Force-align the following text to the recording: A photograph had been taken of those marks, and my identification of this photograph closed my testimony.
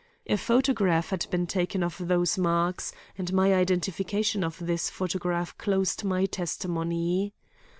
A 0.25 0.35
photograph 0.35 1.11
had 1.11 1.27
been 1.29 1.45
taken 1.45 1.83
of 1.83 1.95
those 2.07 2.35
marks, 2.35 2.91
and 3.19 3.31
my 3.31 3.53
identification 3.53 4.43
of 4.43 4.57
this 4.57 4.89
photograph 4.89 5.55
closed 5.59 6.03
my 6.03 6.25
testimony. 6.25 7.35